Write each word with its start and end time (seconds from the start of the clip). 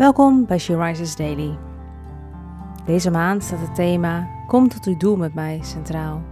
Welkom 0.00 0.46
bij 0.46 0.58
She 0.58 0.76
Rises 0.76 1.16
Daily. 1.16 1.58
Deze 2.86 3.10
maand 3.10 3.44
staat 3.44 3.60
het 3.60 3.74
thema 3.74 4.28
Kom 4.46 4.68
tot 4.68 4.86
uw 4.86 4.96
doel 4.96 5.16
met 5.16 5.34
mij 5.34 5.60
centraal. 5.62 6.22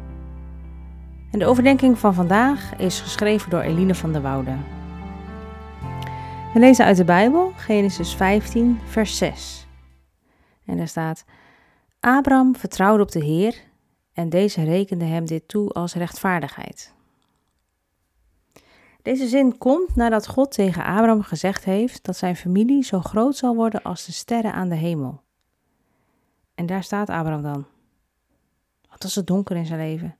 En 1.30 1.38
de 1.38 1.46
overdenking 1.46 1.98
van 1.98 2.14
vandaag 2.14 2.76
is 2.76 3.00
geschreven 3.00 3.50
door 3.50 3.60
Eline 3.60 3.94
van 3.94 4.12
der 4.12 4.22
Woude. 4.22 4.56
We 6.54 6.60
lezen 6.60 6.84
uit 6.84 6.96
de 6.96 7.04
Bijbel, 7.04 7.52
Genesis 7.56 8.14
15, 8.14 8.78
vers 8.84 9.16
6. 9.16 9.66
En 10.64 10.76
daar 10.76 10.88
staat: 10.88 11.24
Abraham 12.00 12.56
vertrouwde 12.56 13.02
op 13.02 13.10
de 13.12 13.24
Heer 13.24 13.54
en 14.12 14.28
deze 14.28 14.64
rekende 14.64 15.04
hem 15.04 15.26
dit 15.26 15.48
toe 15.48 15.70
als 15.70 15.94
rechtvaardigheid. 15.94 16.94
Deze 19.08 19.28
zin 19.28 19.58
komt 19.58 19.96
nadat 19.96 20.26
God 20.26 20.52
tegen 20.52 20.84
Abraham 20.84 21.22
gezegd 21.22 21.64
heeft 21.64 22.04
dat 22.04 22.16
zijn 22.16 22.36
familie 22.36 22.82
zo 22.84 23.00
groot 23.00 23.36
zal 23.36 23.54
worden 23.54 23.82
als 23.82 24.04
de 24.04 24.12
sterren 24.12 24.52
aan 24.52 24.68
de 24.68 24.74
hemel. 24.74 25.20
En 26.54 26.66
daar 26.66 26.82
staat 26.82 27.08
Abraham 27.08 27.42
dan. 27.42 27.66
Wat 28.90 29.02
was 29.02 29.14
het 29.14 29.26
donker 29.26 29.56
in 29.56 29.66
zijn 29.66 29.78
leven? 29.78 30.16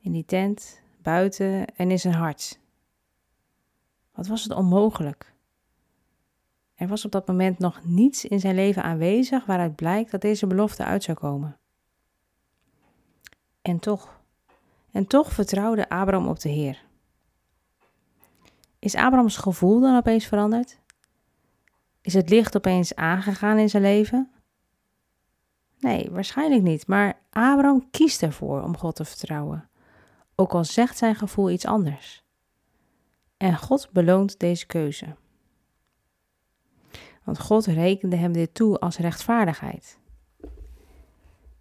In 0.00 0.12
die 0.12 0.24
tent, 0.24 0.80
buiten 1.02 1.66
en 1.76 1.90
in 1.90 1.98
zijn 1.98 2.14
hart. 2.14 2.60
Wat 4.14 4.26
was 4.26 4.42
het 4.42 4.52
onmogelijk? 4.52 5.34
Er 6.74 6.88
was 6.88 7.04
op 7.04 7.12
dat 7.12 7.26
moment 7.26 7.58
nog 7.58 7.80
niets 7.84 8.24
in 8.24 8.40
zijn 8.40 8.54
leven 8.54 8.82
aanwezig 8.82 9.46
waaruit 9.46 9.76
blijkt 9.76 10.10
dat 10.10 10.20
deze 10.20 10.46
belofte 10.46 10.84
uit 10.84 11.02
zou 11.02 11.18
komen. 11.18 11.58
En 13.62 13.78
toch, 13.78 14.20
en 14.90 15.06
toch 15.06 15.32
vertrouwde 15.32 15.88
Abraham 15.88 16.28
op 16.28 16.40
de 16.40 16.48
Heer. 16.48 16.88
Is 18.80 18.94
Abrahams 18.94 19.36
gevoel 19.36 19.80
dan 19.80 19.96
opeens 19.96 20.26
veranderd? 20.26 20.78
Is 22.00 22.14
het 22.14 22.30
licht 22.30 22.56
opeens 22.56 22.94
aangegaan 22.94 23.58
in 23.58 23.68
zijn 23.68 23.82
leven? 23.82 24.30
Nee, 25.78 26.10
waarschijnlijk 26.10 26.62
niet, 26.62 26.86
maar 26.86 27.20
Abraham 27.30 27.90
kiest 27.90 28.22
ervoor 28.22 28.62
om 28.62 28.76
God 28.76 28.96
te 28.96 29.04
vertrouwen, 29.04 29.68
ook 30.34 30.52
al 30.52 30.64
zegt 30.64 30.98
zijn 30.98 31.14
gevoel 31.14 31.50
iets 31.50 31.66
anders. 31.66 32.24
En 33.36 33.56
God 33.56 33.88
beloont 33.92 34.38
deze 34.38 34.66
keuze. 34.66 35.16
Want 37.24 37.40
God 37.40 37.66
rekende 37.66 38.16
hem 38.16 38.32
dit 38.32 38.54
toe 38.54 38.78
als 38.78 38.98
rechtvaardigheid. 38.98 39.98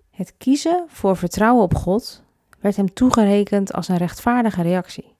Het 0.09 0.37
kiezen 0.37 0.85
voor 0.87 1.17
vertrouwen 1.17 1.63
op 1.63 1.75
God 1.75 2.23
werd 2.59 2.75
hem 2.75 2.93
toegerekend 2.93 3.73
als 3.73 3.87
een 3.87 3.97
rechtvaardige 3.97 4.61
reactie. 4.61 5.17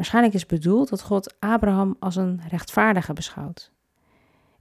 Waarschijnlijk 0.00 0.34
is 0.34 0.46
bedoeld 0.46 0.88
dat 0.88 1.02
God 1.02 1.34
Abraham 1.38 1.96
als 1.98 2.16
een 2.16 2.40
rechtvaardige 2.48 3.12
beschouwt. 3.12 3.70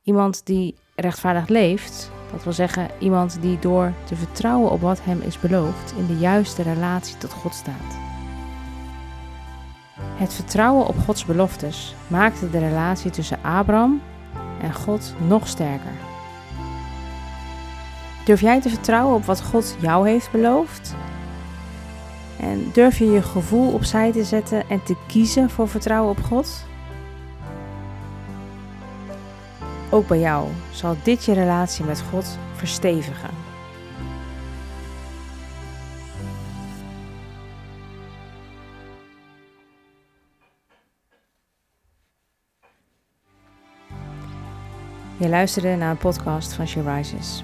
Iemand 0.04 0.46
die 0.46 0.76
rechtvaardig 0.96 1.48
leeft, 1.48 2.12
dat 2.32 2.44
wil 2.44 2.54
zeggen 2.54 2.90
iemand 3.00 3.42
die 3.42 3.60
door 3.60 3.94
te 4.04 4.16
vertrouwen 4.16 4.72
op 4.72 4.82
wat 4.82 5.04
hem 5.04 5.22
is 5.22 5.40
beloofd 5.40 5.94
in 5.98 6.08
de 6.08 6.18
juiste 6.18 6.62
relatie 6.62 7.18
tot 7.18 7.34
God 7.34 7.54
staat. 7.54 7.98
Het 10.00 10.34
vertrouwen 10.34 10.88
op 10.88 10.98
Gods 10.98 11.26
beloftes 11.26 11.96
maakte 12.08 12.50
de 12.50 12.60
relatie 12.60 13.12
tussen 13.12 13.44
Abraham 13.44 14.02
en 14.62 14.74
God 14.74 15.14
nog 15.28 15.48
sterker. 15.48 15.94
Durf 18.26 18.42
jij 18.42 18.62
te 18.62 18.70
vertrouwen 18.70 19.16
op 19.16 19.26
wat 19.26 19.42
God 19.42 19.78
jou 19.82 20.10
heeft 20.10 20.32
beloofd 20.32 20.96
en 22.40 22.70
durf 22.74 22.98
je 22.98 23.12
je 23.12 23.22
gevoel 23.22 23.74
opzij 23.74 24.12
te 24.12 24.24
zetten 24.24 24.70
en 24.70 24.84
te 24.84 24.96
kiezen 25.08 25.50
voor 25.50 25.68
vertrouwen 25.68 26.12
op 26.12 26.24
God? 26.24 26.66
Ook 29.90 30.08
bij 30.08 30.20
jou 30.20 30.48
zal 30.72 30.96
dit 31.04 31.26
je 31.26 31.34
relatie 31.34 31.86
met 31.86 32.04
God 32.12 32.38
verstevigen. 32.56 33.30
Je 45.18 45.30
luisterde 45.30 45.76
naar 45.76 45.92
een 45.92 45.98
podcast 45.98 46.54
van 46.54 46.68
She 46.68 46.82
Rises. 46.82 47.44